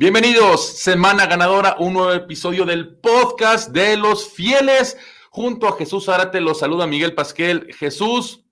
[0.00, 4.96] Bienvenidos, semana ganadora, un nuevo episodio del podcast de los fieles.
[5.28, 7.70] Junto a Jesús Árate los saluda Miguel Pasquel.
[7.74, 8.42] Jesús,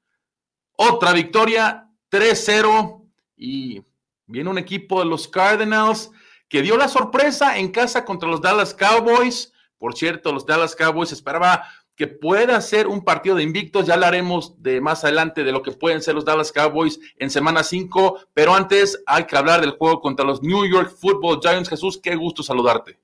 [0.76, 3.02] otra victoria, 3-0
[3.34, 3.82] y
[4.26, 6.10] viene un equipo de los Cardinals
[6.50, 9.50] que dio la sorpresa en casa contra los Dallas Cowboys.
[9.78, 11.64] Por cierto, los Dallas Cowboys esperaba
[11.98, 13.86] que pueda ser un partido de invictos.
[13.86, 17.64] Ya hablaremos de más adelante de lo que pueden ser los Dallas Cowboys en semana
[17.64, 21.68] 5, pero antes hay que hablar del juego contra los New York Football Giants.
[21.68, 23.00] Jesús, qué gusto saludarte.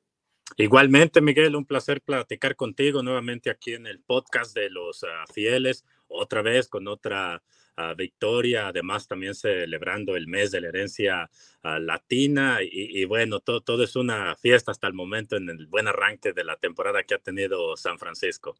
[0.56, 5.84] Igualmente, Miguel, un placer platicar contigo nuevamente aquí en el podcast de los ah, fieles,
[6.06, 7.42] otra vez con otra
[7.76, 11.28] ah, victoria, además también celebrando el mes de la herencia
[11.64, 15.88] ah, latina y, bueno, todo, todo es una fiesta hasta el momento en el buen
[15.88, 18.54] arranque de la temporada que ha tenido San Francisco.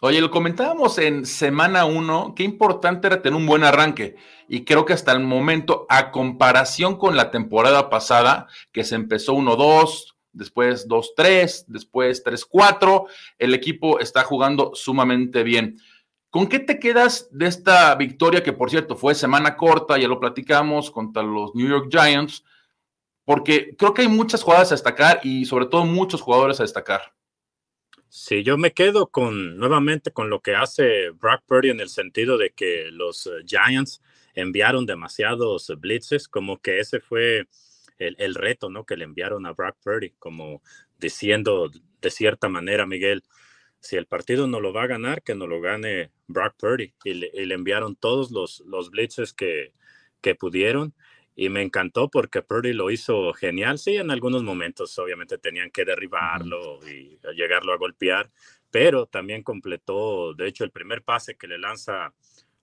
[0.00, 4.14] Oye, lo comentábamos en semana uno, qué importante era tener un buen arranque.
[4.46, 9.34] Y creo que hasta el momento, a comparación con la temporada pasada, que se empezó
[9.34, 13.06] 1-2, después 2-3, después 3-4,
[13.38, 15.80] el equipo está jugando sumamente bien.
[16.30, 20.20] ¿Con qué te quedas de esta victoria que, por cierto, fue semana corta, ya lo
[20.20, 22.44] platicamos, contra los New York Giants?
[23.24, 27.17] Porque creo que hay muchas jugadas a destacar y sobre todo muchos jugadores a destacar.
[28.10, 32.38] Sí, yo me quedo con nuevamente con lo que hace Brock Purdy en el sentido
[32.38, 34.02] de que los eh, Giants
[34.34, 37.48] enviaron demasiados blitzes, como que ese fue
[37.98, 38.86] el, reto, ¿no?
[38.86, 40.62] Que le enviaron a Brock Purdy, como
[40.98, 41.70] diciendo
[42.00, 43.24] de cierta manera, Miguel,
[43.80, 46.94] si el partido no lo va a ganar, que no lo gane Brock Purdy.
[47.04, 49.74] Y le, enviaron todos los, los blitzes que,
[50.20, 50.94] que pudieron
[51.40, 53.78] y me encantó porque Purdy lo hizo genial.
[53.78, 58.28] Sí, en algunos momentos obviamente tenían que derribarlo y llegarlo a golpear,
[58.72, 62.12] pero también completó, de hecho, el primer pase que le lanza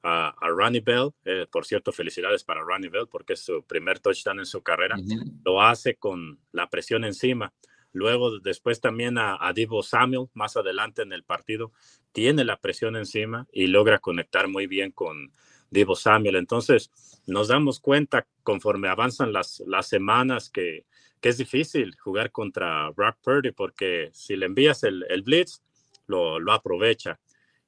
[0.03, 1.11] a, a Ronnie Bell.
[1.23, 4.97] Eh, por cierto, felicidades para Ronnie Bell porque es su primer touchdown en su carrera.
[5.45, 7.53] Lo hace con la presión encima.
[7.93, 11.71] Luego, después también a, a Divo Samuel, más adelante en el partido,
[12.11, 15.31] tiene la presión encima y logra conectar muy bien con
[15.69, 16.35] Divo Samuel.
[16.35, 16.91] Entonces,
[17.27, 20.85] nos damos cuenta conforme avanzan las, las semanas que,
[21.21, 25.61] que es difícil jugar contra Brock Purdy porque si le envías el, el blitz,
[26.07, 27.19] lo, lo, aprovecha.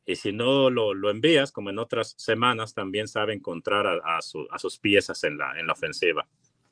[0.05, 4.59] Y si no lo, lo, envías, como en otras semanas, también sabe encontrar a, a,
[4.59, 6.27] sus piezas en la, en la ofensiva.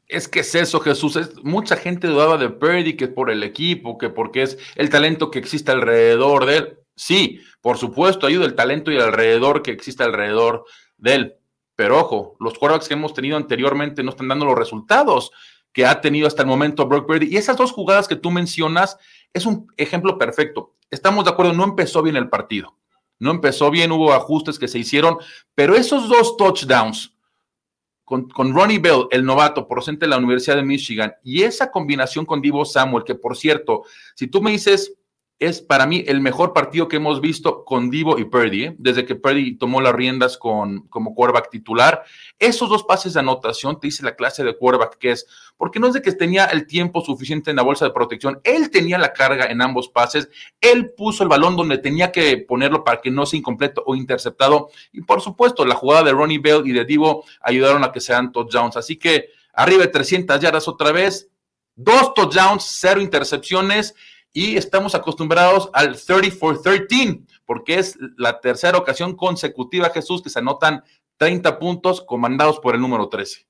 [0.08, 1.16] Es que es eso, Jesús.
[1.16, 5.32] Es, mucha gente dudaba de Purdy, que por el equipo, que porque es el talento
[5.32, 6.78] que existe alrededor de él.
[6.96, 10.66] Sí, por supuesto, ayuda el talento y el alrededor que existe alrededor
[10.98, 11.36] de él.
[11.76, 15.32] Pero ojo, los quarterbacks que hemos tenido anteriormente no están dando los resultados
[15.74, 17.28] que ha tenido hasta el momento Brock Purdy.
[17.30, 18.98] Y esas dos jugadas que tú mencionas
[19.34, 20.76] es un ejemplo perfecto.
[20.90, 22.78] Estamos de acuerdo, no empezó bien el partido.
[23.20, 25.18] No empezó bien, hubo ajustes que se hicieron,
[25.54, 27.14] pero esos dos touchdowns
[28.04, 32.26] con, con Ronnie Bell, el novato procedente de la Universidad de Michigan, y esa combinación
[32.26, 33.84] con Divo Samuel, que por cierto,
[34.16, 34.94] si tú me dices
[35.38, 38.76] es para mí el mejor partido que hemos visto con Divo y Purdy, ¿eh?
[38.78, 42.04] desde que Purdy tomó las riendas con, como quarterback titular.
[42.40, 45.88] Esos dos pases de anotación te dice la clase de quarterback que es, porque no
[45.88, 49.12] es de que tenía el tiempo suficiente en la bolsa de protección, él tenía la
[49.12, 50.30] carga en ambos pases,
[50.62, 54.70] él puso el balón donde tenía que ponerlo para que no sea incompleto o interceptado,
[54.94, 58.32] y por supuesto la jugada de Ronnie Bell y de Divo ayudaron a que sean
[58.32, 58.78] touchdowns.
[58.78, 61.30] Así que arriba de 300 yardas otra vez,
[61.76, 63.96] dos touchdowns, cero intercepciones
[64.36, 70.30] y estamos acostumbrados al 30 for 13, porque es la tercera ocasión consecutiva, Jesús, que
[70.30, 70.84] se anotan
[71.16, 73.48] 30 puntos comandados por el número 13.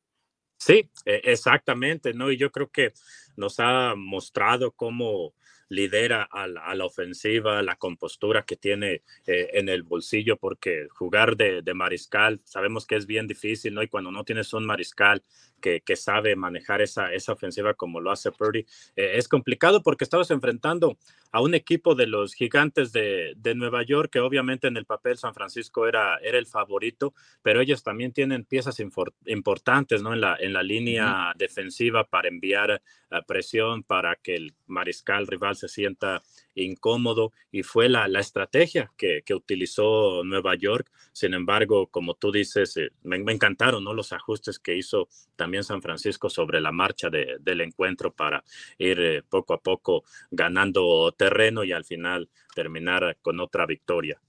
[0.60, 2.30] Sí, e, exactamente, ¿no?
[2.30, 2.94] Y yo creo que
[3.36, 5.34] nos ha mostrado cómo
[5.70, 11.64] lidera a la, ofensiva, la compostura que tiene eh, en el bolsillo, porque jugar de,
[11.74, 13.82] mariscal sabemos que es bien difícil, ¿no?
[13.82, 15.24] Y cuando no tienes un mariscal
[15.66, 20.04] que, que sabe manejar esa, esa ofensiva como lo hace Purdy, eh, es complicado porque
[20.04, 20.96] estabas enfrentando
[21.32, 25.18] a un equipo de los gigantes de, de, Nueva York, que obviamente en el papel
[25.18, 28.80] San Francisco era, era el favorito, pero ellos también tienen piezas
[29.26, 30.14] importantes, ¿no?
[30.14, 35.56] En la, en la línea defensiva para enviar uh, presión, para que el mariscal rival
[35.56, 36.22] se sienta
[36.56, 40.90] incómodo y fue la, la estrategia que, que, utilizó Nueva York.
[41.12, 43.94] Sin embargo, como tú dices, eh, me, encantaron ¿no?
[43.94, 48.44] los ajustes que hizo también San Francisco sobre la marcha de, del encuentro para
[48.78, 54.20] ir eh, poco a poco ganando terreno y al final terminar con otra victoria.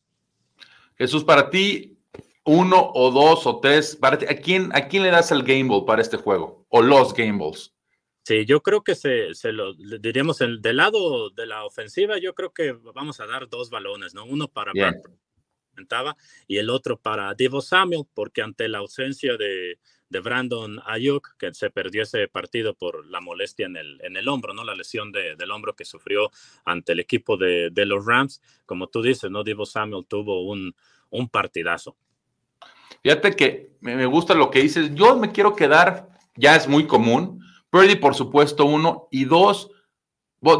[0.98, 1.98] Jesús, para ti,
[2.44, 5.84] uno o dos o tres, para ¿a, quién, ¿a quién le das el Game Ball
[5.84, 6.64] para este juego?
[6.68, 7.75] ¿O los Game Balls?
[8.26, 12.34] Sí, yo creo que se, se lo diríamos el, del lado de la ofensiva, yo
[12.34, 14.24] creo que vamos a dar dos balones, ¿no?
[14.24, 14.72] Uno para
[16.48, 19.78] y el otro para Divo Samuel, porque ante la ausencia de,
[20.08, 24.26] de Brandon Ayuk, que se perdió ese partido por la molestia en el, en el
[24.26, 24.64] hombro, ¿no?
[24.64, 26.32] La lesión del hombro que sufrió
[26.64, 28.42] ante el equipo de, de, los Rams.
[28.64, 29.44] Como tú dices, ¿no?
[29.44, 30.74] Divo Samuel tuvo un,
[31.10, 31.96] un partidazo.
[33.04, 34.92] Fíjate que me gusta lo que dices.
[34.96, 37.45] Yo me quiero quedar, ya es muy común.
[37.70, 39.08] Purdy, por supuesto, uno.
[39.10, 39.70] Y dos,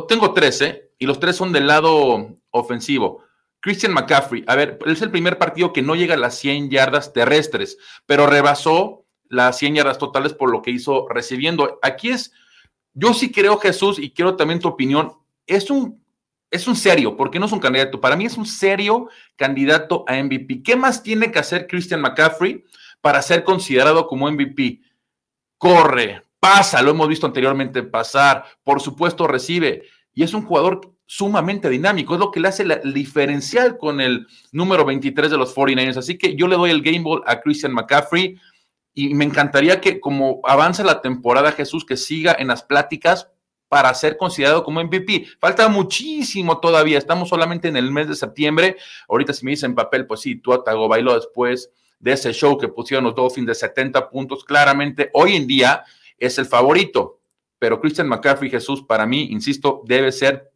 [0.09, 0.91] tengo tres, ¿eh?
[0.99, 3.25] Y los tres son del lado ofensivo.
[3.61, 7.13] Christian McCaffrey, a ver, es el primer partido que no llega a las 100 yardas
[7.13, 11.79] terrestres, pero rebasó las 100 yardas totales por lo que hizo recibiendo.
[11.83, 12.33] Aquí es,
[12.95, 15.15] yo sí creo, Jesús, y quiero también tu opinión,
[15.47, 16.01] es un,
[16.51, 20.15] es un serio, porque no es un candidato, para mí es un serio candidato a
[20.23, 20.63] MVP.
[20.63, 22.65] ¿Qué más tiene que hacer Christian McCaffrey
[23.01, 24.81] para ser considerado como MVP?
[25.59, 29.83] Corre, pasa, lo hemos visto anteriormente pasar, por supuesto recibe,
[30.15, 34.27] y es un jugador sumamente dinámico, es lo que le hace el diferencial con el
[34.53, 35.99] número 23 de los 49ers.
[35.99, 38.37] Así que yo le doy el game ball a Christian McCaffrey
[38.95, 43.29] y me encantaría que como avanza la temporada Jesús, que siga en las pláticas
[43.69, 45.27] para ser considerado como MVP.
[45.41, 48.77] Falta muchísimo todavía, estamos solamente en el mes de septiembre.
[49.09, 50.53] Ahorita si me dicen papel, pues sí, tú
[50.89, 55.47] bailó después de ese show que pusieron los Dolphins de 70 puntos, claramente hoy en
[55.47, 55.85] día
[56.19, 57.21] es el favorito.
[57.59, 60.51] Pero Christian McCaffrey, Jesús, para mí, insisto, debe ser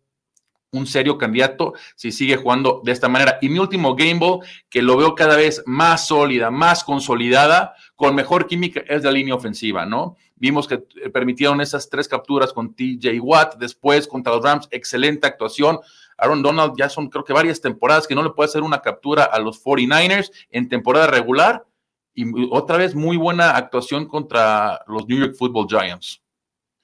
[0.72, 3.38] un serio candidato si sigue jugando de esta manera.
[3.40, 8.14] Y mi último game ball, que lo veo cada vez más sólida, más consolidada, con
[8.14, 10.16] mejor química, es la línea ofensiva, ¿no?
[10.36, 15.26] Vimos que eh, permitieron esas tres capturas con TJ Watt, después contra los Rams, excelente
[15.26, 15.80] actuación.
[16.16, 19.24] Aaron Donald ya son creo que varias temporadas que no le puede hacer una captura
[19.24, 21.66] a los 49ers en temporada regular.
[22.14, 26.20] Y otra vez muy buena actuación contra los New York Football Giants.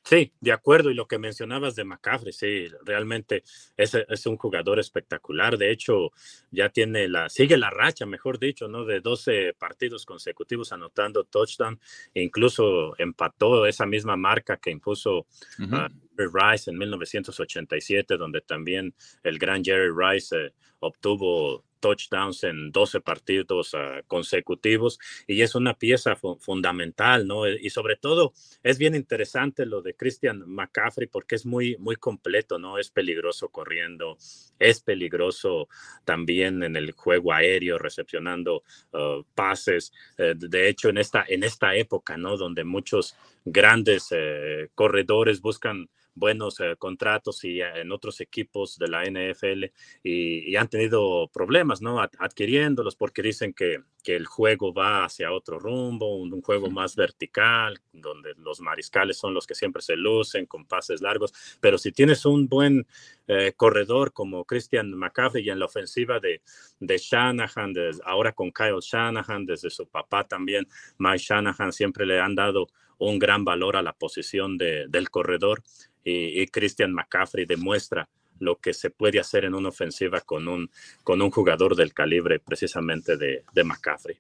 [0.09, 0.93] Sí, de acuerdo.
[0.93, 3.43] Y lo que mencionabas de McCaffrey, sí, realmente
[3.77, 5.59] es, es, un jugador espectacular.
[5.59, 6.13] De hecho,
[6.53, 8.85] ya tiene la, sigue la racha, mejor dicho, ¿no?
[8.85, 11.81] De 12 partidos consecutivos anotando touchdown.
[12.15, 15.27] E incluso empató esa misma marca que impuso
[15.59, 18.95] Jerry Rice en 1987, donde también
[19.25, 25.75] el gran Jerry Rice eh, obtuvo touchdowns en 12 partidos uh, consecutivos y es una
[25.75, 27.49] pieza fu fundamental, ¿no?
[27.49, 28.33] Y sobre todo
[28.63, 32.79] es bien interesante lo de Christian McCaffrey porque es muy, muy completo, ¿no?
[32.79, 34.17] Es peligroso corriendo,
[34.59, 35.69] es peligroso
[36.05, 38.63] también en el juego aéreo, recepcionando
[38.93, 39.93] uh, pases.
[40.19, 42.37] Uh, de hecho, en esta, en esta época, ¿no?
[42.37, 48.89] Donde muchos grandes eh, corredores buscan buenos eh, contratos y eh, en otros equipos de
[48.89, 49.67] la NFL
[50.03, 52.01] y, han tenido problemas, ¿no?
[52.01, 57.79] adquiriéndolos porque dicen que, que, el juego va hacia otro rumbo, un, juego más vertical,
[57.93, 62.25] donde los mariscales son los que siempre se lucen con pases largos, pero si tienes
[62.25, 62.87] un buen
[63.29, 66.41] eh, corredor como Christian McCaffrey y en la ofensiva de,
[66.81, 67.75] Shanahan,
[68.05, 70.67] ahora con Kyle Shanahan, desde su papá también,
[70.99, 72.69] Mike Shanahan, siempre le han dado
[72.99, 75.63] un gran valor a la posición de, del corredor
[76.05, 78.09] y, Christian McCaffrey demuestra
[78.39, 80.71] lo que se puede hacer en una ofensiva con un,
[81.03, 84.17] con un jugador del calibre precisamente de, de McCaffrey.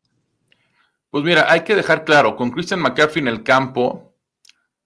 [1.11, 4.15] Pues mira, hay que dejar claro, con Christian McCaffrey en el campo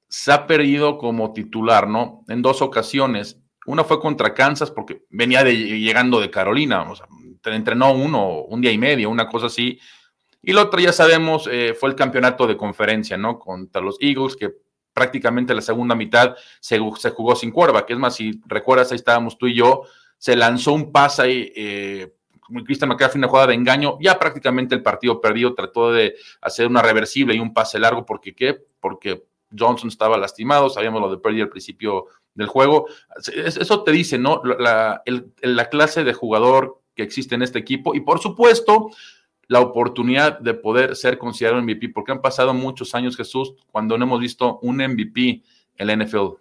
[0.08, 2.24] se ha perdido como titular, ¿no?
[2.28, 3.40] En dos ocasiones.
[3.66, 7.06] Una fue contra Kansas porque venía llegando de Carolina, o sea,
[7.44, 9.78] entrenó uno, un día y medio, una cosa así.
[10.42, 13.38] Y la otra, ya sabemos, eh, fue el campeonato de conferencia, ¿no?
[13.38, 14.50] Contra los Eagles, que
[14.92, 19.38] prácticamente la segunda mitad se, jugó sin cuerva, que es más, si recuerdas, ahí estábamos
[19.38, 19.82] tú y yo,
[20.16, 22.14] se lanzó un pase ahí, eh,
[22.64, 26.82] Christian McCaffrey, una jugada de engaño, ya prácticamente el partido perdido, trató de hacer una
[26.82, 28.58] reversible y un pase largo, porque qué?
[28.80, 29.22] Porque
[29.56, 32.86] Johnson estaba lastimado, sabíamos lo de Purdy al principio del juego.
[33.34, 34.42] Eso te dice, ¿no?
[34.44, 35.02] La,
[35.42, 38.90] la clase de jugador que existe en este equipo y por supuesto
[39.50, 44.04] la oportunidad de poder ser considerado MVP, porque han pasado muchos años, Jesús, cuando no
[44.04, 45.42] hemos visto un MVP
[45.76, 46.36] en la NFL.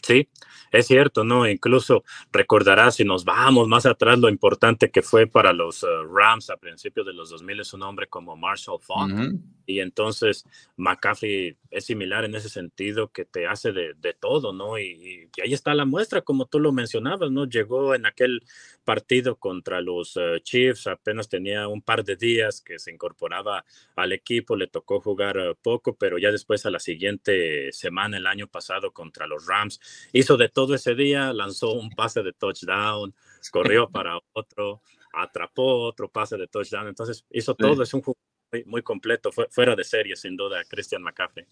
[0.00, 0.28] Sí,
[0.70, 1.48] es cierto, ¿no?
[1.48, 6.50] Incluso recordarás si nos vamos más atrás lo importante que fue para los uh, Rams
[6.50, 9.42] a principios de los 2000 es un hombre como Marshall Font.
[9.66, 10.44] Y entonces
[10.76, 14.78] McCaffrey es similar en ese sentido que te hace de, todo, ¿no?
[14.78, 17.46] Y, ahí está la muestra, como tú lo mencionabas, ¿no?
[17.46, 18.42] Llegó en aquel
[18.84, 23.64] partido contra los uh, Chiefs, apenas tenía un par de días que se incorporaba
[23.96, 28.26] al equipo, le tocó jugar uh, poco, pero ya después a la siguiente semana, el
[28.26, 29.80] año pasado, contra los Rams,
[30.12, 33.14] hizo de todo ese día, lanzó un pase de touchdown,
[33.50, 38.18] corrió para otro, atrapó otro pase de touchdown, entonces hizo todo, es un juego
[38.66, 41.46] muy, completo, fuera de serie sin duda, Christian McCaffrey.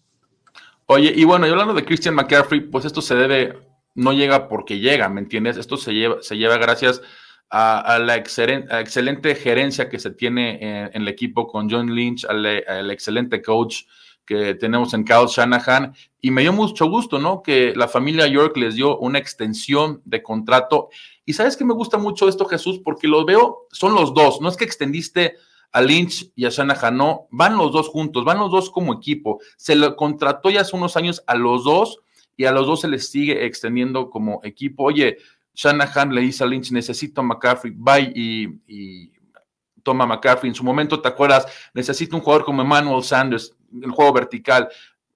[0.87, 3.57] Oye, y bueno, y hablando de Christian McCaffrey, pues esto se debe,
[3.95, 5.57] no llega porque llega, ¿me entiendes?
[5.57, 7.01] Esto se lleva, se lleva gracias
[7.49, 13.41] a, la excelente, gerencia que se tiene en, el equipo con John Lynch, al, excelente
[13.41, 13.83] coach
[14.29, 15.95] que tenemos en Kyle Shanahan.
[16.21, 17.41] Y me dio mucho gusto, ¿no?
[17.41, 20.89] Que la familia York les dio una extensión de contrato.
[21.25, 24.39] Y sabes que me gusta mucho esto, Jesús, porque lo veo, son los dos.
[24.39, 25.37] No es que extendiste
[25.71, 29.39] a Lynch y a Shanahan, no, van los dos juntos, van los dos como equipo.
[29.57, 31.99] Se lo contrató ya hace unos años a los dos
[32.37, 34.83] y a los dos se les sigue extendiendo como equipo.
[34.83, 35.17] Oye,
[35.55, 39.11] Shanahan le dice a Lynch, necesito a McCaffrey, bye y,
[39.81, 40.49] toma McCaffrey.
[40.49, 41.47] En su momento, ¿te acuerdas?
[41.73, 44.69] Necesito un jugador como Emmanuel Sanders, el juego vertical.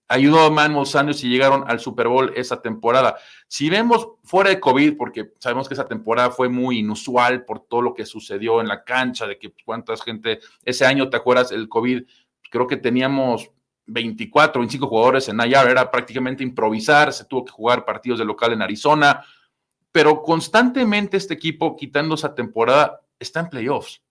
[0.08, 3.16] Ayudó a Emmanuel Sanders y llegaron al Super Bowl esa temporada.
[3.48, 7.82] Si vemos fuera de COVID, porque sabemos que esa temporada fue muy inusual por todo
[7.82, 11.52] lo que sucedió en la cancha, de que cuánta gente, ese año, ¿te acuerdas?
[11.52, 12.04] El COVID,
[12.52, 13.50] creo que teníamos
[13.86, 18.54] 24, 25 jugadores en IR, era prácticamente improvisar, se tuvo que jugar partidos de local
[18.54, 19.24] en Arizona,
[19.92, 24.02] pero constantemente este equipo, quitando esa temporada, está en playoffs,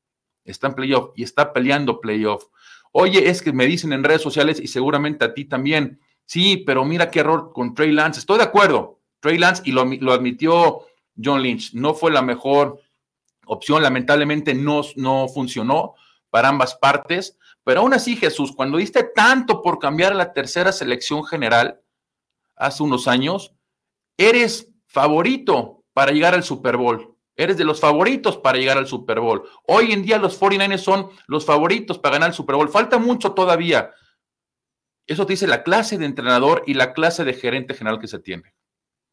[0.44, 2.48] está en playoffs y está peleando playoffs.
[2.92, 6.84] Oye, es que me dicen en redes sociales y seguramente a ti también, sí, pero
[6.84, 8.20] mira qué error con Trey Lance.
[8.20, 10.82] Estoy de acuerdo, Trey Lance, y lo, admitió
[11.22, 12.80] John Lynch, no fue la mejor
[13.46, 15.94] opción, lamentablemente no, no funcionó
[16.30, 20.72] para ambas partes, pero aún así, Jesús, cuando diste tanto por cambiar a la tercera
[20.72, 21.80] selección general
[22.56, 23.54] hace unos años,
[24.16, 27.11] eres favorito para llegar al Super Bowl.
[27.36, 29.42] Eres de los favoritos para llegar al Super Bowl.
[29.66, 32.68] Hoy en día los 49ers son los favoritos para ganar el Super Bowl.
[32.68, 33.90] Falta mucho todavía.
[35.06, 38.18] Eso te dice la clase de entrenador y la clase de gerente general que se
[38.18, 38.54] tiene.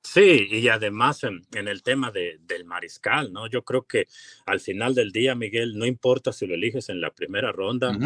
[0.04, 3.48] Sí, y además en, el tema de, del mariscal, ¿no?
[3.48, 4.08] Yo creo que
[4.46, 7.98] al final del día, Miguel, no importa si lo eliges en la primera ronda,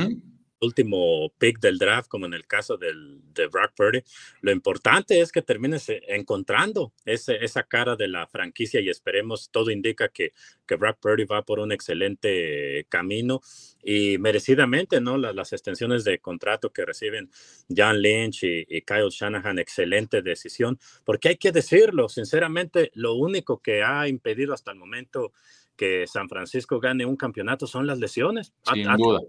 [0.64, 4.04] último pick del draft, como en el caso del, de Brock Purdy,
[4.42, 9.50] lo importante es que termines eh, encontrando ese, esa cara de la franquicia y esperemos,
[9.52, 10.34] todo indica que,
[10.66, 13.42] que Brock Purdy va por un excelente camino
[13.84, 15.18] y merecidamente, ¿no?
[15.18, 17.30] Las, las extensiones de contrato que reciben
[17.76, 23.62] John Lynch y, y, Kyle Shanahan, excelente decisión, porque hay que decirlo, sinceramente, lo único
[23.62, 25.34] que ha impedido hasta el momento
[25.76, 28.54] que San Francisco gane un campeonato son las lesiones.
[28.72, 29.20] Sin duda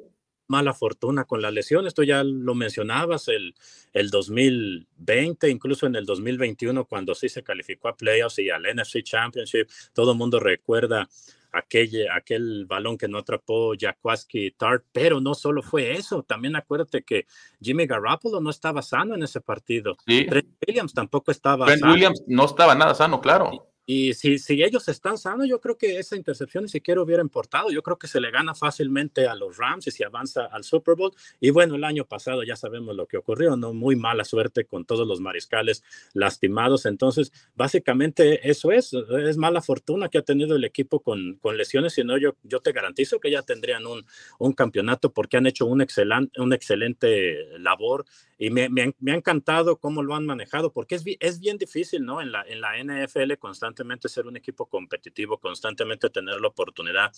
[0.46, 1.86] mala fortuna con la lesión.
[1.86, 3.54] Esto ya lo mencionabas el,
[3.92, 9.02] el 2020, incluso en el 2021, cuando sí se calificó a playoffs y al NFC
[9.02, 9.68] Championship.
[9.92, 11.08] Todo el mundo recuerda
[11.54, 17.02] aquel, aquel balón que no atrapó Jackwaski Tart, pero no solo fue eso, también acuérdate
[17.02, 17.26] que
[17.60, 19.96] Jimmy Garoppolo no estaba sano en ese partido.
[20.04, 23.73] Trent Williams tampoco estaba Trent Williams no estaba nada sano, claro.
[23.86, 27.70] Y si, si ellos están sanos, yo creo que esa intercepción ni siquiera hubiera importado.
[27.70, 30.94] Yo creo que se le gana fácilmente a los Rams y se avanza al Super
[30.94, 31.12] Bowl.
[31.38, 33.74] Y bueno, el año pasado ya sabemos lo que ocurrió, ¿no?
[33.74, 35.82] Muy mala suerte con todos los mariscales
[36.14, 36.86] lastimados.
[36.86, 41.92] Entonces, básicamente eso es, es mala fortuna que ha tenido el equipo con, con lesiones.
[41.92, 44.06] Si no, yo, yo te garantizo que ya tendrían un,
[44.38, 48.06] un campeonato porque han hecho un excelente, un excelente labor
[48.38, 52.20] y me, me, ha encantado cómo lo han manejado, porque es, es bien difícil, ¿no?
[52.20, 53.36] En la, en la NFL
[53.74, 57.10] constantemente ser un equipo competitivo, constantemente tener la oportunidad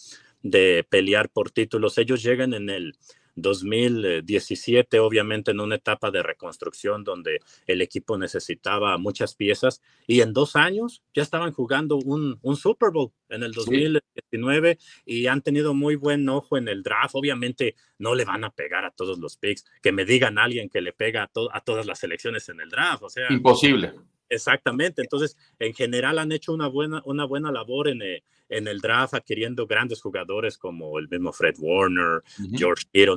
[0.42, 1.98] de pelear por títulos.
[1.98, 2.94] Ellos llegan en el
[3.34, 10.32] 2017, obviamente en una etapa de reconstrucción donde el equipo necesitaba muchas piezas y en
[10.32, 15.75] dos años ya estaban jugando un, un Super Bowl en el 2019 y han tenido
[15.75, 17.14] muy buen ojo en el draft.
[17.14, 20.80] Obviamente no le van a pegar a todos los picks, que me digan alguien que
[20.80, 23.02] le pega a, a todas las selecciones en el draft.
[23.02, 23.92] O sea, imposible.
[24.28, 25.02] Exactamente.
[25.02, 29.14] Entonces, en general han hecho una buena, una buena labor en, eh, en el draft,
[29.14, 33.16] adquiriendo grandes jugadores como el mismo Fred Warner, George Kittle.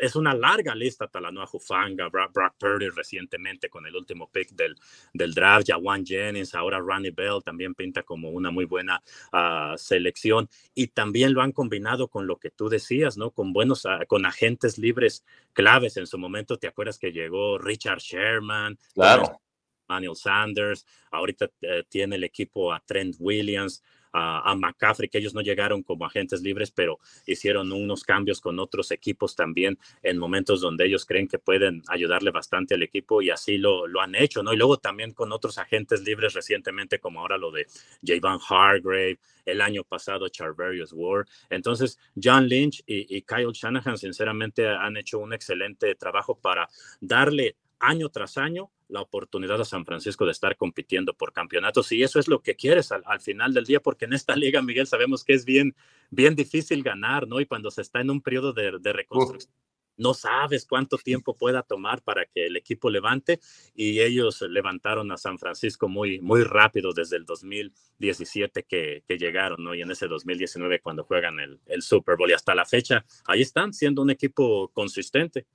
[0.00, 4.76] Es una larga lista, Talanoa Jufanga, Brock, Purdy recientemente con el último pick del,
[5.12, 10.48] del draft, Jawan Jennings, ahora Ronnie Bell también pinta como una muy buena ah, selección.
[10.74, 13.30] Y también lo han combinado con lo que tú decías, ¿no?
[13.30, 15.96] Con buenos, ah, con agentes libres claves.
[15.96, 18.78] En su momento, ¿te acuerdas que llegó Richard Sherman?
[18.94, 19.40] Claro.
[19.88, 23.82] Manuel Sanders, ahorita eh, tiene el equipo a Trent Williams,
[24.16, 28.90] a, McCaffrey, que ellos no llegaron como agentes libres, pero hicieron unos cambios con otros
[28.90, 33.58] equipos también en momentos donde ellos creen que pueden ayudarle bastante al equipo y así
[33.58, 34.52] lo, han hecho, ¿no?
[34.52, 37.66] Y luego también con otros agentes libres recientemente, como ahora lo de
[38.04, 41.26] Javon Hargrave, el año pasado Charverius Ward.
[41.50, 46.68] Entonces, John Lynch y Kyle Shanahan, sinceramente, han hecho un excelente trabajo para
[47.00, 52.02] darle año tras año la oportunidad a San Francisco de estar compitiendo por campeonatos y
[52.02, 55.24] eso es lo que quieres al, final del día porque en esta liga Miguel sabemos
[55.24, 55.74] que es bien
[56.10, 59.52] bien difícil ganar no y cuando se está en un periodo de, reconstrucción
[59.96, 63.40] no sabes cuánto tiempo pueda tomar para que el equipo levante
[63.74, 69.64] y ellos levantaron a San Francisco muy, muy rápido desde el 2017 que, que llegaron,
[69.64, 69.74] ¿no?
[69.74, 73.42] Y en ese 2019 cuando juegan el, el Super Bowl y hasta la fecha, ahí
[73.42, 75.46] están siendo un equipo consistente.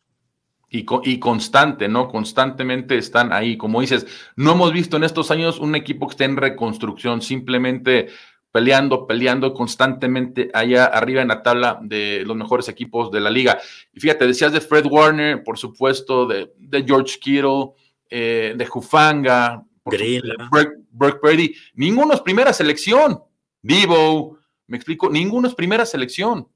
[0.74, 2.08] Y, y, constante, ¿no?
[2.08, 3.58] Constantemente están ahí.
[3.58, 8.08] Como dices, no hemos visto en estos años un equipo que esté en reconstrucción, simplemente
[8.52, 13.60] peleando, peleando constantemente allá arriba en la tabla de los mejores equipos de la liga.
[13.94, 17.74] Y fíjate, decías de Fred Warner, por supuesto, de, de George Kittle,
[18.10, 23.20] eh, de Jufanga, Brock Brady, ninguno es primera selección.
[23.62, 24.38] Divo,
[24.68, 26.48] me explico, ninguno es primera selección.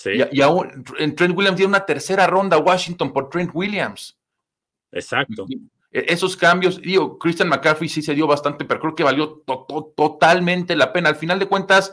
[0.00, 0.12] Sí.
[0.32, 4.16] Y, aún en Trent Williams dio una tercera ronda a Washington por Trent Williams.
[4.90, 5.46] Exacto.
[5.92, 9.44] E-, esos cambios, digo, Christian McCaffrey sí se dio bastante, pero creo que valió
[9.94, 11.10] totalmente la pena.
[11.10, 11.92] Al final de cuentas,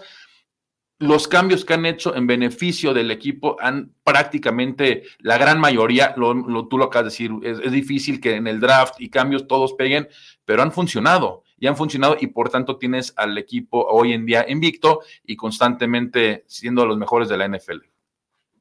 [0.99, 6.65] los cambios que han hecho en beneficio del equipo han prácticamente, la gran mayoría, lo,
[6.69, 10.07] tú lo acabas de decir, es, difícil que en el draft y cambios todos peguen,
[10.45, 14.45] pero han funcionado y han funcionado y por tanto tienes al equipo hoy en día
[14.47, 17.96] invicto y constantemente siendo los mejores de la NFL.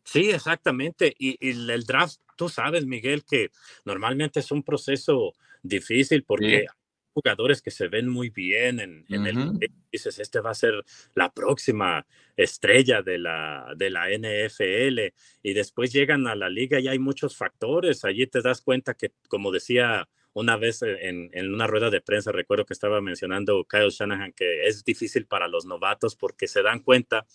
[0.07, 1.15] Sí, exactamente.
[1.19, 3.51] Y, el draft, tú sabes, Miguel, que
[3.85, 6.67] normalmente es un proceso difícil porque hay
[7.13, 9.59] jugadores que se ven muy bien en, el
[9.91, 10.85] dices, este va a ser
[11.15, 16.87] la próxima estrella de la, de la NFL y después llegan a la liga y
[16.87, 18.05] hay muchos factores.
[18.05, 22.31] Allí te das cuenta que, como decía una vez en, en, una rueda de prensa,
[22.31, 26.79] recuerdo que estaba mencionando Kyle Shanahan, que es difícil para los novatos porque se dan
[26.79, 27.27] cuenta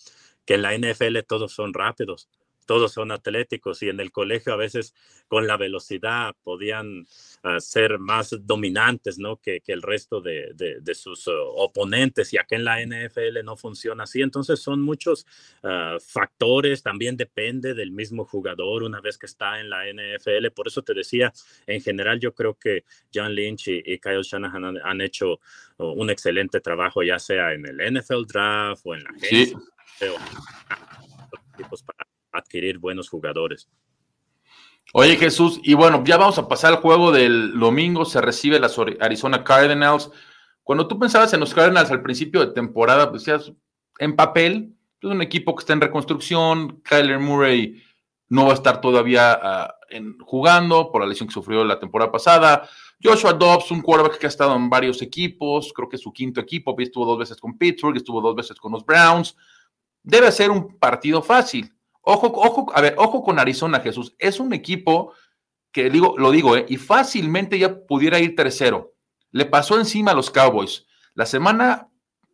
[0.46, 2.30] que en la NFL todos son rápidos
[2.66, 4.94] todos son atléticos y en el colegio a veces
[5.28, 7.06] con la velocidad podían
[7.42, 9.38] ah, ser más dominantes ¿no?
[9.38, 13.56] que, que el resto de, de, sus uh, oponentes y acá en la NFL no
[13.56, 14.20] funciona así.
[14.20, 15.26] Entonces son muchos
[15.62, 20.50] uh, factores, también depende del mismo jugador una vez que está en la NFL.
[20.54, 21.32] Por eso te decía,
[21.66, 25.40] en general yo creo que John Lynch y, Kyle Shanahan han, hecho
[25.78, 29.10] uh, un excelente trabajo ya sea en el NFL Draft o en la.
[29.18, 29.54] Sí.
[31.86, 33.68] para adquirir buenos jugadores.
[34.94, 38.76] Oye Jesús, y bueno, ya vamos a pasar al juego del domingo, se recibe las
[39.00, 40.10] Arizona Cardinals.
[40.62, 43.52] Cuando tú pensabas en los Cardinals al principio de temporada, pues decías,
[43.98, 47.82] en papel, es un equipo que está en reconstrucción, Kyler Murray
[48.28, 52.10] no va a estar todavía ah, en, jugando por la lesión que sufrió la temporada
[52.10, 52.68] pasada.
[53.02, 56.40] Joshua Dobbs, un quarterback que ha estado en varios equipos, creo que es su quinto
[56.40, 59.36] equipo, estuvo dos veces con Pittsburgh, estuvo dos veces con los Browns.
[60.02, 61.72] Debe ser un partido fácil.
[62.02, 64.14] Ojo, ojo, a ver, ojo con Arizona, Jesús.
[64.18, 65.14] Es un equipo
[65.70, 66.66] que digo, lo digo, ¿eh?
[66.68, 68.94] y fácilmente ya pudiera ir tercero.
[69.30, 70.86] Le pasó encima a los Cowboys.
[71.14, 71.88] La semana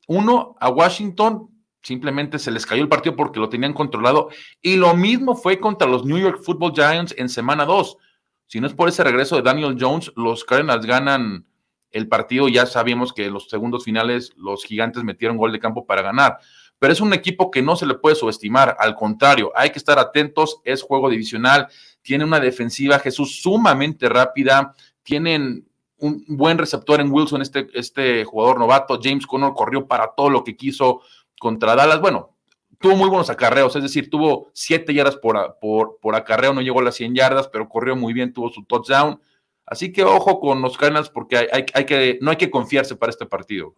[0.08, 1.50] uno a Washington
[1.82, 4.30] simplemente se les cayó el partido porque lo tenían controlado.
[4.62, 7.98] Y lo mismo fue contra los New York Football Giants en semana dos.
[8.46, 11.46] Si no es por ese regreso de Daniel Jones, los Cardinals ganan
[11.90, 12.48] el partido.
[12.48, 16.38] Ya sabíamos que los segundos finales los gigantes metieron gol de campo para ganar
[16.78, 19.98] pero es un equipo que no se le puede subestimar, al contrario, hay que estar
[19.98, 21.68] atentos, es juego divisional,
[22.02, 25.66] tiene una defensiva, Jesús, sumamente rápida, tienen
[25.98, 30.44] un buen receptor en Wilson, este, este jugador novato, James Conner corrió para todo lo
[30.44, 31.00] que quiso
[31.40, 32.36] contra Dallas, bueno,
[32.78, 36.84] tuvo muy buenos acarreos, es decir, tuvo siete yardas por, por, acarreo, no llegó a
[36.84, 39.20] las 100 yardas, pero corrió muy bien, tuvo su touchdown,
[39.66, 43.26] así que ojo con los Cardinals porque hay que, no hay que confiarse para este
[43.26, 43.74] partido.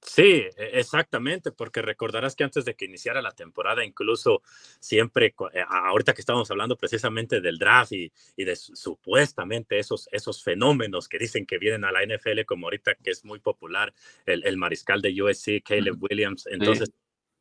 [0.00, 4.42] Sí, e, exactamente, porque recordarás que antes de que iniciara la temporada, incluso
[4.80, 11.08] siempre, eh, ahorita que estábamos hablando precisamente del draft y, de supuestamente esos, esos fenómenos
[11.08, 13.92] que dicen que vienen a la NFL, como ahorita que es muy popular
[14.26, 16.92] el, mariscal de USC, Caleb Williams, entonces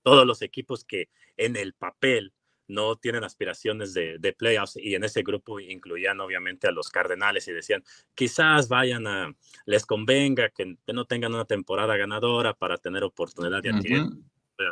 [0.04, 2.34] todos los equipos que en el papel
[2.68, 7.48] no tienen aspiraciones de, de, playoffs y en ese grupo incluían obviamente a los Cardenales
[7.48, 9.34] y decían, quizás vayan a,
[9.66, 14.04] les convenga que, no tengan una temporada ganadora para tener oportunidad de adquirir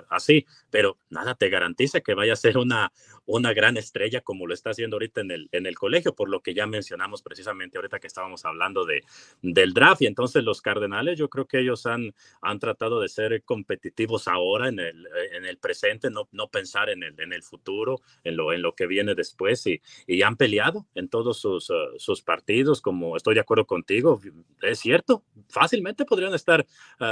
[0.10, 2.92] así, pero nada te garantiza que vaya a ser una,
[3.26, 6.42] una gran estrella como lo está haciendo ahorita en el, en el colegio, por lo
[6.42, 9.04] que ya mencionamos precisamente ahorita que estábamos hablando de,
[9.42, 10.02] del draft.
[10.02, 14.70] Y entonces los Cardenales, yo creo que ellos han, han tratado de ser competitivos ahora
[14.70, 18.54] en el, en el presente, no, no pensar en el, en el futuro, en lo,
[18.54, 19.66] en lo que viene después.
[19.68, 24.22] Y, y han peleado en todos sus, uh, sus partidos, como estoy de acuerdo contigo,
[24.62, 26.66] es cierto, fácilmente podrían estar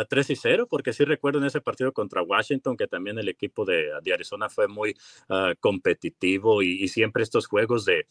[0.10, 3.30] 3 uh, y 0, porque sí recuerdo en ese partido contra Washington que también el
[3.30, 4.96] equipo de, Arizona fue muy
[5.30, 8.06] uh, competitivo y, siempre estos juegos de,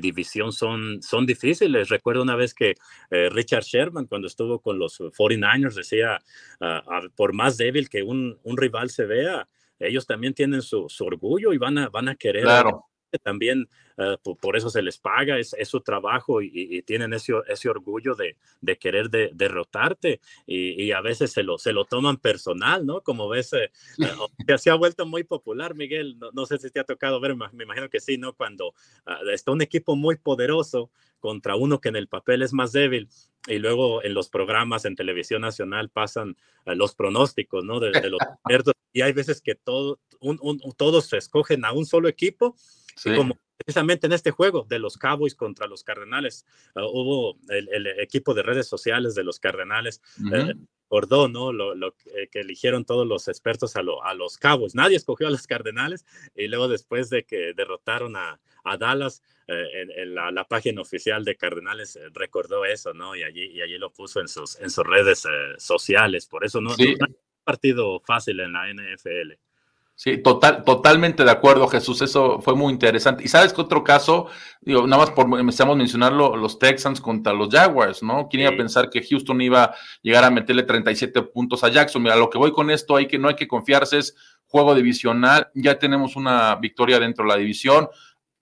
[0.00, 1.88] división son, son difíciles.
[1.88, 2.74] Recuerdo una vez que
[3.10, 6.18] eh, Richard Sherman, cuando estuvo con los 49ers, decía,
[6.60, 11.58] uh, por más débil que un, rival se vea, ellos también tienen su, orgullo y
[11.58, 12.46] van a, van a querer
[13.16, 18.14] también eh, por, eso se les paga, es, su trabajo y, tienen ese, ese orgullo
[18.14, 18.36] de,
[18.76, 23.00] querer derrotarte y, a veces se lo, se lo toman personal, ¿no?
[23.00, 26.84] Como ves, eh, eh se ha vuelto muy popular, Miguel, no, sé si te ha
[26.84, 28.34] tocado ver, me imagino que sí, ¿no?
[28.34, 28.74] Cuando
[29.06, 30.90] ah, está un equipo muy poderoso
[31.20, 33.08] contra uno que en el papel es más débil
[33.46, 37.80] y luego en los programas en televisión nacional pasan eh, los pronósticos, ¿no?
[37.80, 39.98] De, los expertos y hay veces que todo,
[40.76, 42.56] todos se escogen a un solo equipo
[43.04, 48.34] como precisamente en este juego de los Cowboys contra los Cardenales, ah, hubo el, equipo
[48.34, 50.54] de redes sociales de los Cardenales, uh
[51.28, 51.52] ¿no?
[51.52, 51.94] Lo,
[52.30, 54.74] que eligieron todos los expertos a, a, los Cowboys.
[54.74, 58.40] Nadie escogió a los Cardenales y luego después de que derrotaron a,
[58.78, 63.16] Dallas, eh, en, la, página oficial de Cardenales eh, recordó eso, ¿no?
[63.16, 65.26] Y allí, y allí lo puso en sus, en sus redes
[65.58, 66.26] sociales.
[66.26, 69.32] Por eso no, no es un partido fácil en la NFL.
[70.00, 72.00] Sí, total, totalmente de acuerdo, Jesús.
[72.02, 73.24] Eso fue muy interesante.
[73.24, 74.28] Y sabes que otro caso,
[74.60, 78.28] digo, nada más por empezamos a mencionarlo, los Texans contra los Jaguars, ¿no?
[78.28, 82.00] ¿Quién iba a pensar que Houston iba a llegar a meterle 37 puntos a Jackson?
[82.00, 84.14] Mira, lo que voy con esto, hay que, no hay que confiarse, es
[84.46, 85.50] juego divisional.
[85.54, 87.88] Ya tenemos una victoria dentro de la división.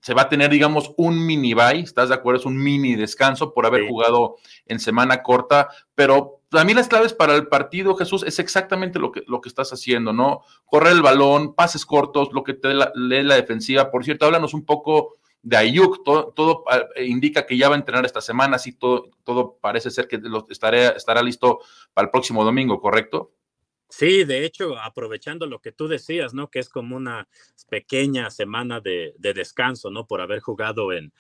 [0.07, 2.39] Se va a tener, digamos, un mini bye, ¿estás de acuerdo?
[2.39, 7.13] Es un mini descanso por haber jugado en semana corta, pero a mí las claves
[7.13, 10.43] para el partido, Jesús, es exactamente lo que, lo que estás haciendo, ¿no?
[10.65, 13.91] Correr el balón, pases cortos, lo que te lee la defensiva.
[13.91, 18.07] Por cierto, háblanos un poco de Ayuk, todo, ah, indica que ya va a entrenar
[18.07, 21.59] esta semana, así todo, todo parece ser que estará listo
[21.93, 23.33] para el próximo domingo, ¿correcto?
[23.89, 26.51] Sí, de hecho, aprovechando lo que tú decías, ¿no?
[26.51, 27.29] Que es como una
[27.71, 30.07] pequeña semana de, descanso, ¿no?
[30.07, 31.13] Por haber jugado en,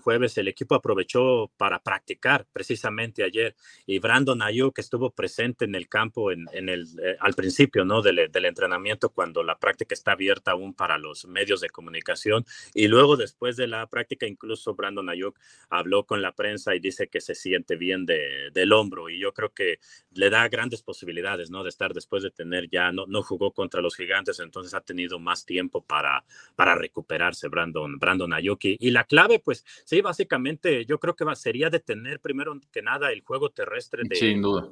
[0.00, 3.54] jueves, el equipo aprovechó para practicar precisamente ayer.
[3.86, 8.00] Y Brandon Ayuk estuvo presente en el campo en, el, eh, al principio, ¿no?
[8.00, 12.44] Del, entrenamiento, cuando la práctica está abierta aún para los medios de comunicación.
[12.72, 17.08] Y luego, después de la práctica, incluso Brandon Ayuk habló con la prensa y dice
[17.08, 19.10] que se siente bien de, del hombro.
[19.10, 19.78] Y yo creo que
[20.12, 21.62] le da grandes posibilidades, ¿no?
[21.62, 25.18] De estar después de tener ya, no, no jugó contra los gigantes, entonces ha tenido
[25.18, 26.24] más tiempo para,
[26.56, 28.76] para recuperarse Brandon, Brandon Ayuki.
[28.80, 33.12] Y la clave, pues sí, básicamente yo creo que va, sería detener primero que nada
[33.12, 34.16] el juego terrestre de...
[34.16, 34.70] Sin duda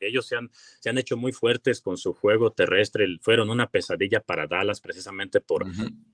[0.00, 4.20] ellos se han, se han hecho muy fuertes con su juego terrestre, fueron una pesadilla
[4.20, 5.64] para Dallas precisamente por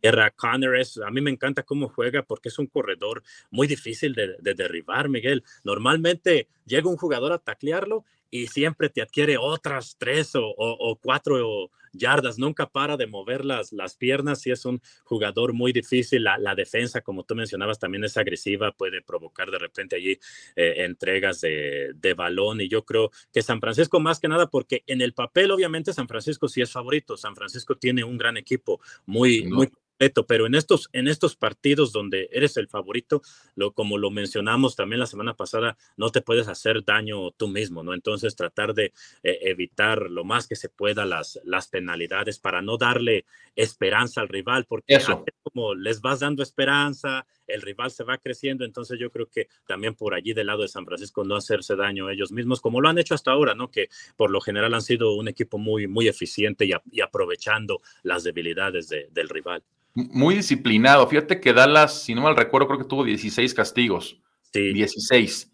[0.00, 0.98] Era Connors.
[0.98, 5.08] A mí me encanta cómo juega porque es un corredor muy difícil de, de derribar,
[5.08, 5.44] Miguel.
[5.64, 12.38] Normalmente llega un jugador a taclearlo y siempre te adquiere otras tres o, cuatro yardas,
[12.38, 16.24] nunca para de mover las, las piernas y es un jugador muy difícil.
[16.24, 20.18] La, defensa, como tú mencionabas, también es agresiva, puede provocar de repente allí
[20.56, 25.02] eh, entregas de, balón y yo creo que San Francisco más que nada, porque en
[25.02, 29.44] el papel obviamente San Francisco sí es favorito, San Francisco tiene un gran equipo, muy,
[29.44, 29.68] muy
[30.10, 33.22] pero en estos, en estos partidos donde eres el favorito,
[33.54, 37.82] lo, como lo mencionamos también la semana pasada, no te puedes hacer daño tú mismo,
[37.82, 37.94] ¿no?
[37.94, 42.78] Entonces tratar de eh, evitar lo más que se pueda las, las penalidades para no
[42.78, 44.98] darle esperanza al rival, porque
[45.42, 49.94] como les vas dando esperanza, el rival se va creciendo, entonces yo creo que también
[49.94, 52.98] por allí del lado de San Francisco no hacerse daño ellos mismos, como lo han
[52.98, 53.70] hecho hasta ahora, ¿no?
[53.70, 58.88] Que por lo general han sido un equipo muy, muy eficiente y, aprovechando las debilidades
[58.88, 59.62] del rival.
[59.94, 61.06] Muy disciplinado.
[61.06, 64.18] Fíjate que Dallas, si no mal recuerdo, creo que tuvo 16 castigos.
[64.52, 64.72] Sí.
[64.72, 65.52] 16.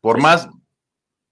[0.00, 0.48] Por más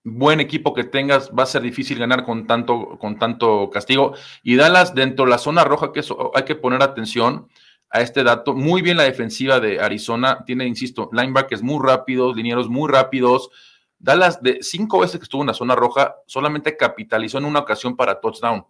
[0.05, 4.15] buen equipo que tengas, va a ser difícil ganar con tanto, con tanto castigo.
[4.43, 7.49] Y Dallas, dentro de la zona roja, que eso, hay que poner atención
[7.93, 8.55] a este dato.
[8.55, 10.43] Muy bien la defensiva de Arizona.
[10.47, 13.51] Tiene, insisto, linebackers muy rápidos, linieros muy rápidos.
[13.99, 17.95] Dallas, de cinco veces que estuvo en la zona roja, solamente capitalizó en una ocasión
[17.95, 18.65] para touchdown.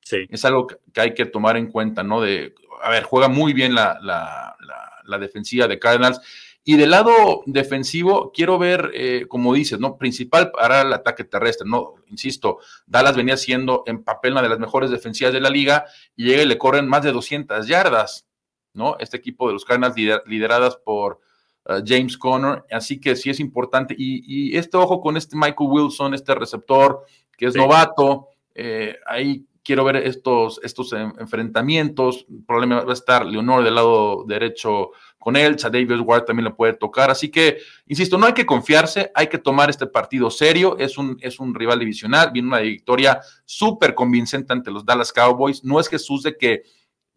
[0.00, 0.26] Sí.
[0.30, 2.20] Es algo que hay que tomar en cuenta, ¿no?
[2.22, 6.20] De a ver, juega muy bien la, la, defensiva de Cardinals.
[6.64, 9.96] Y del lado defensivo, quiero ver, eh, como dices, ¿no?
[9.96, 11.94] Principal para el ataque terrestre, ¿no?
[12.08, 16.26] Insisto, Dallas venía siendo en papel una de las mejores defensivas de la liga y
[16.26, 18.27] llega y le corren más de 200 yardas,
[18.74, 18.96] ¿no?
[18.98, 21.20] Este equipo de los Cardinals lideradas por
[21.66, 23.94] uh, James Conner, así que sí es importante.
[23.96, 27.04] Y, este ojo con este Michael Wilson, este receptor
[27.36, 32.26] que es novato, eh, ahí quiero ver estos, estos enfrentamientos.
[32.46, 36.72] Probablemente va a estar Leonor del lado derecho con él, David Ward también le puede
[36.72, 37.10] tocar.
[37.10, 40.78] Así que, insisto, no hay que confiarse, hay que tomar este partido serio.
[40.78, 45.62] Es un, es un rival divisional, viene una victoria súper convincente ante los Dallas Cowboys.
[45.62, 46.62] No es Jesús de que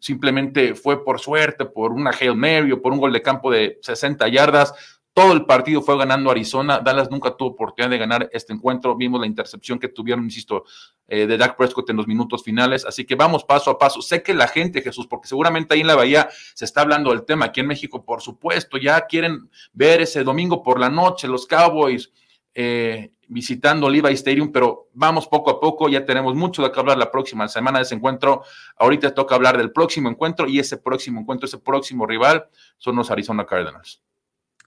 [0.02, 3.78] simplemente fue por suerte, por una Hail Mary o por un gol de campo de
[3.80, 4.74] 60 yardas
[5.14, 6.80] todo el partido fue ganando Arizona.
[6.80, 8.96] Dallas nunca tuvo oportunidad de ganar este encuentro.
[8.96, 10.64] Vimos la intercepción que tuvieron, insisto,
[11.06, 12.86] eh, de Dak Prescott en los minutos finales.
[12.86, 14.00] Así que vamos paso a paso.
[14.00, 17.24] Sé que la gente, Jesús, porque seguramente ahí en la Bahía se está hablando del
[17.24, 17.46] tema.
[17.46, 22.10] Aquí en México, por supuesto, ya quieren ver ese domingo por la noche los Cowboys
[22.54, 25.88] eh, visitando Levi Stadium, pero vamos poco a poco.
[25.88, 28.42] Ya tenemos mucho de qué hablar la próxima semana de ese encuentro.
[28.76, 33.10] Ahorita toca hablar del próximo encuentro y ese próximo encuentro, ese próximo rival son los
[33.10, 34.02] Arizona Cardinals.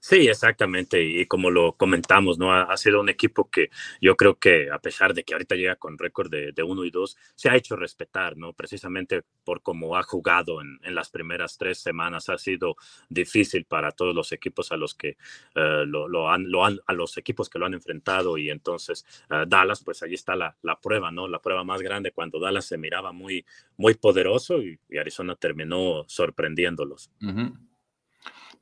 [0.08, 1.04] Sí, exactamente.
[1.04, 2.54] Y como lo comentamos, ¿no?
[2.54, 5.98] Ha, sido un equipo que yo creo que, a pesar de que ahorita llega con
[5.98, 8.54] récord de, de uno y dos, se ha hecho respetar, ¿no?
[8.54, 12.30] Precisamente por cómo ha jugado en, en, las primeras tres semanas.
[12.30, 12.76] Ha sido
[13.10, 15.18] difícil para todos los equipos a los que
[15.56, 18.38] uh, lo, han, lo, han, a los equipos que lo han enfrentado.
[18.38, 21.28] Y entonces uh, Dallas, pues allí está la, la, prueba, ¿no?
[21.28, 23.44] La prueba más grande cuando Dallas se miraba muy,
[23.76, 27.10] muy poderoso y, Arizona terminó sorprendiéndolos.
[27.24, 27.75] Uh.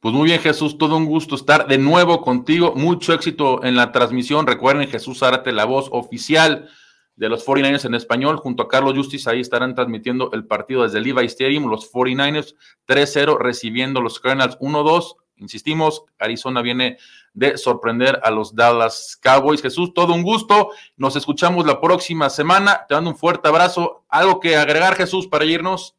[0.04, 2.74] Pues muy bien, Jesús, todo un gusto estar de nuevo contigo.
[2.76, 4.46] Mucho éxito en la transmisión.
[4.46, 6.68] Recuerden, Jesús Zárate, la voz oficial
[7.16, 10.98] de los 49ers en español, junto a Carlos Justice, ahí estarán transmitiendo el partido desde
[10.98, 12.54] el Levi Stadium, los 49ers
[12.86, 15.16] 3-0 recibiendo los Cardinals 1-2.
[15.38, 16.98] Insistimos, Arizona viene
[17.34, 19.62] de sorprender a los Dallas Cowboys.
[19.62, 20.72] Jesús, todo un gusto.
[20.98, 22.86] Nos escuchamos la próxima semana.
[22.90, 24.04] Te mando un fuerte abrazo.
[24.10, 25.96] ¿Algo que agregar, Jesús, para irnos?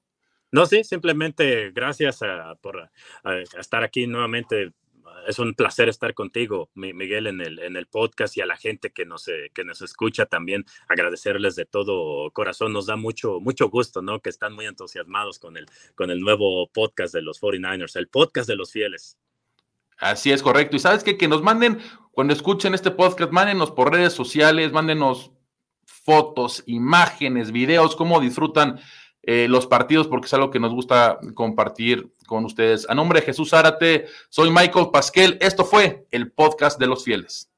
[0.55, 2.89] No, sí, simplemente gracias a, por
[3.59, 4.73] estar aquí nuevamente.
[5.27, 8.93] Es un placer estar contigo, Miguel, en el, en el podcast y a la gente
[8.93, 10.65] que nos, eh, que nos escucha también.
[10.89, 12.73] Agradecerles de todo corazón.
[12.73, 14.21] Nos da mucho, mucho gusto, ¿no?
[14.21, 18.49] Que están muy entusiasmados con el, con el nuevo podcast de los 49ers, el podcast
[18.49, 19.19] de los fieles.
[19.99, 20.77] Así es, correcto.
[20.77, 21.19] Y sabes qué?
[21.19, 21.81] que nos manden,
[22.13, 25.33] cuando escuchen este podcast, mándenos por redes sociales, mándenos
[25.85, 28.79] fotos, imágenes, videos, cómo disfrutan
[29.27, 32.89] eh, los partidos porque es algo que nos gusta compartir con ustedes.
[32.89, 35.39] A nombre de Jesús Zárate, soy Michael Pasquel.
[35.41, 37.54] Esto fue el podcast de los fieles.